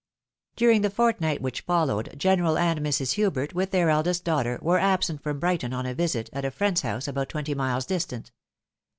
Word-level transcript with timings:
During 0.55 0.81
the 0.81 0.89
fortnight 0.89 1.43
which 1.43 1.61
followed, 1.61 2.17
General 2.17 2.57
and 2.57 2.79
Mrs. 2.79 3.11
Hubert, 3.11 3.53
with 3.53 3.69
their 3.69 3.91
eldest 3.91 4.23
daughter, 4.23 4.57
were 4.59 4.79
absent 4.79 5.21
from 5.21 5.39
Brighton 5.39 5.73
on 5.73 5.85
a 5.85 5.93
visit, 5.93 6.27
at 6.33 6.43
a 6.43 6.49
friend's 6.49 6.81
house, 6.81 7.07
about 7.07 7.29
twenty 7.29 7.53
miles 7.53 7.85
distant. 7.85 8.31